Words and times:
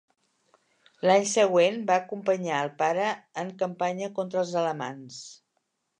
L'any 1.07 1.27
següent 1.31 1.77
va 1.91 1.99
acompanyar 2.03 2.55
al 2.61 2.71
pare 2.81 3.11
en 3.45 3.55
campanya 3.63 4.11
contra 4.19 4.45
els 4.45 4.59
alamans. 4.63 5.25